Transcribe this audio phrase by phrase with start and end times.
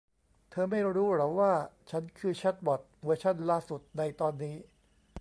[0.51, 1.53] เธอไม่รู้หรอว่า
[1.89, 4.55] ฉันคือแชทบอท เวอร์ชั่นล่าสุดในตอนนี้